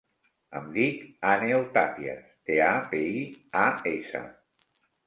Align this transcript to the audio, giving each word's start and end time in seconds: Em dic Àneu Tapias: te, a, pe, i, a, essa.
Em 0.59 0.63
dic 0.77 1.03
Àneu 1.33 1.67
Tapias: 1.77 2.25
te, 2.49 2.59
a, 2.71 2.73
pe, 2.95 3.07
i, 3.21 3.25
a, 3.67 3.69
essa. 3.97 4.27